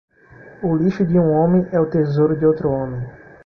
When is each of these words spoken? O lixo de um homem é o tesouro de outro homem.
O 0.67 0.75
lixo 0.75 1.05
de 1.05 1.19
um 1.19 1.29
homem 1.31 1.67
é 1.71 1.79
o 1.79 1.85
tesouro 1.87 2.35
de 2.35 2.43
outro 2.43 2.71
homem. 2.71 3.07